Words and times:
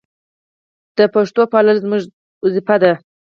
د 0.97 0.99
پښتو 1.13 1.41
پالل 1.51 1.77
زموږ 1.83 2.01
دنده 2.53 2.75
ده. 2.83 2.93